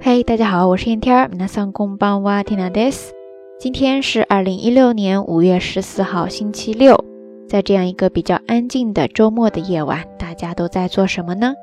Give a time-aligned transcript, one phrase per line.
[0.00, 1.28] 嘿，大家好，我是燕天儿。
[1.28, 3.12] 皆さんこんばんは、ティナです。
[3.58, 7.04] 今天是二零一六年五月十四号，星期六。
[7.48, 11.54] 在这样一个比较安静的周末的夜晚，大家都在做什么呢？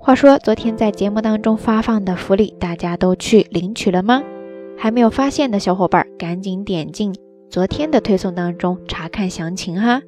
[0.00, 4.22] 话说，昨天在节目当中发放的福利，大家都去领取了吗？
[4.76, 7.14] 还没有发现的小伙伴，赶紧点进
[7.50, 10.02] 昨天的推送当中查看详情哈。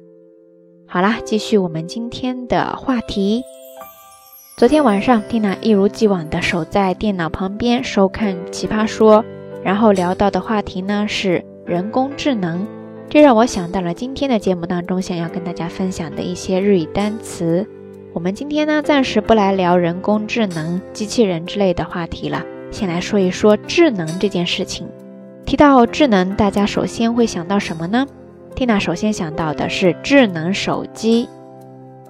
[0.87, 3.41] 好啦，继续我们今天的话题。
[4.58, 9.22] 昨天晚上，蒂娜一如既往的守在电脑旁边收看《奇葩说》，
[9.62, 12.66] 然后聊到的话题呢是人工智能，
[13.10, 17.66] 这让我想到了今天的节目当中想要跟大家分享的一些日语单词。
[18.14, 24.88] 我们今天呢暂时不来聊人工智能、机器人之类的话题了，先来说一说智能这件事情。
[25.44, 28.06] 提到智能，大家首先会想到什么呢？
[28.54, 31.28] 蒂娜首先想到的是智能手机。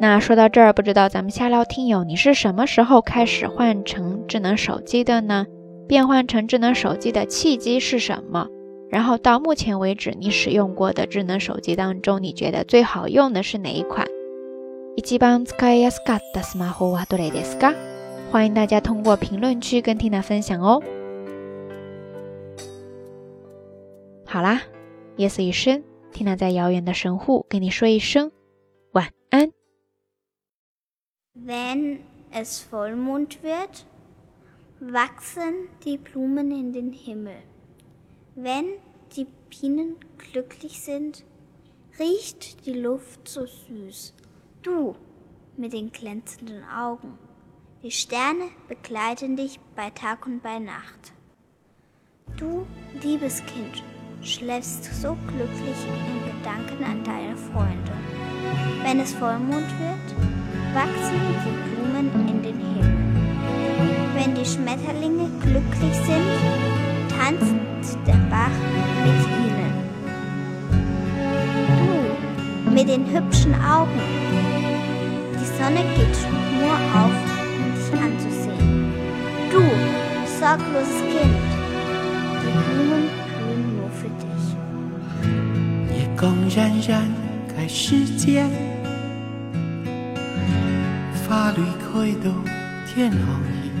[0.00, 5.46] 那说到这儿，不知道咱们下聊听友，你是什么时候开始换成智能手机的呢？
[5.88, 8.46] 变换成智能手机的契机是什么？
[8.88, 14.06] 然后到目前为止，你使用过的智能手机当中，你觉得最好用的是哪一款？
[18.30, 20.80] 欢迎大家通过评论区跟 Tina 分享哦。
[24.24, 24.62] 好啦，
[25.16, 25.82] 夜色已深。
[26.11, 28.31] 缇娜在遥远的神户跟你说一声
[28.91, 29.51] 晚安。
[31.35, 31.99] Wenn
[32.31, 33.85] es Vollmond wird,
[34.79, 37.43] wachsen die Blumen in den Himmel.
[38.35, 38.79] Wenn
[39.15, 41.23] die Bienen glücklich sind,
[41.99, 44.13] riecht die Luft so süß.
[44.61, 44.95] Du
[45.55, 47.17] mit den glänzenden Augen.
[47.83, 51.13] Die Sterne begleiten dich bei Tag und bei Nacht.
[52.37, 52.67] Du,
[53.01, 53.83] liebes Kind,
[54.22, 57.92] schläfst so glücklich in Gedanken an deine Freunde.
[58.84, 60.08] Wenn es Vollmond wird,
[60.74, 62.96] wachsen die Blumen in den Himmel.
[64.14, 66.22] Wenn die Schmetterlinge glücklich sind,
[67.08, 68.58] tanzt der Bach
[69.04, 69.72] mit ihnen.
[72.64, 74.00] Du mit den hübschen Augen,
[75.34, 76.18] die Sonne geht
[76.60, 77.16] nur auf,
[77.58, 78.92] um dich anzusehen.
[79.50, 79.62] Du,
[80.38, 81.42] sorgloses Kind,
[82.40, 83.21] die Blumen
[86.22, 87.02] 光冉冉
[87.48, 88.48] 盖世间，
[91.26, 92.30] 法律开到
[92.86, 93.18] 天后
[93.50, 93.72] 意，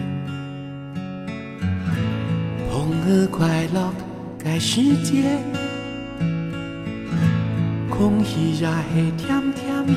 [2.68, 3.94] 朋友快乐
[4.42, 5.38] 盖世间，
[7.88, 9.94] 空气也会甜甜的。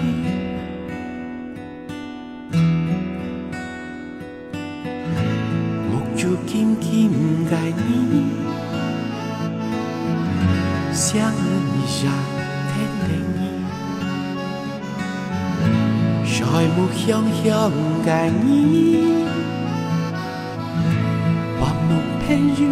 [5.89, 7.09] 木竹金金
[7.49, 7.57] 盖
[7.89, 8.27] 你，
[10.93, 12.07] 想你下。
[16.45, 17.71] 在木香香
[18.05, 19.25] 嘅你，
[21.59, 21.91] 把梦
[22.25, 22.63] 朋友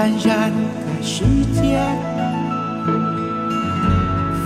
[0.00, 1.60] 冉冉改时间，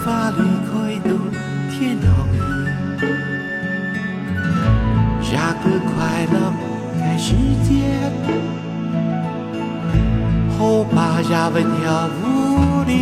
[0.05, 1.11] 法律开到
[1.71, 2.37] 天后意，
[5.23, 5.65] 下个
[5.95, 6.37] 快乐
[6.99, 7.73] 改时间，
[10.59, 12.93] 好把下文跳舞里，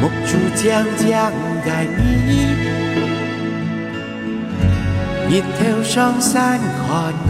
[0.00, 0.66] 木竹将
[0.96, 1.06] 将
[1.64, 2.85] 改你。
[5.28, 7.26] 日头上山看你，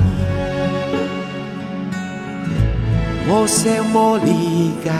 [3.27, 3.65] 我想
[3.95, 4.91] 我理解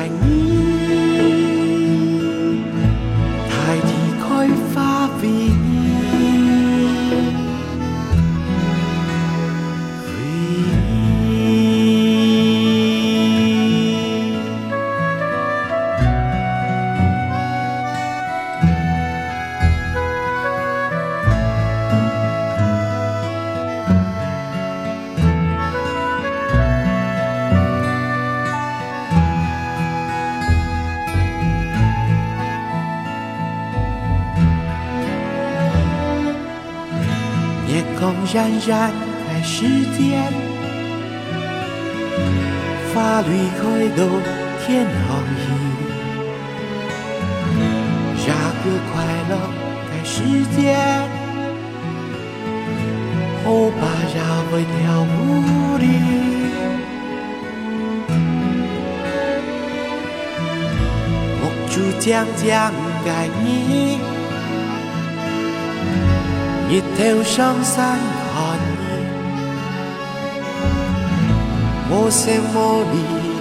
[38.07, 38.37] 夜空冉
[38.69, 38.93] 冉
[39.27, 39.67] 开时
[39.99, 40.33] 间，
[42.95, 43.63] 法律开
[43.97, 44.01] 到
[44.65, 45.43] 天后意，
[48.17, 48.25] 下
[48.63, 48.95] 个快
[49.29, 49.33] 乐
[49.91, 50.15] 开时
[50.55, 50.65] 间，
[53.43, 53.45] 好
[53.81, 54.15] 把下
[54.53, 55.11] 为跳舞
[55.79, 55.85] 里。
[61.41, 62.47] 木竹将将
[63.05, 63.09] 改
[66.69, 66.77] 你。
[66.77, 67.97] 日头上山
[68.35, 68.83] 看你，
[71.89, 72.25] 我想
[72.55, 73.36] 我理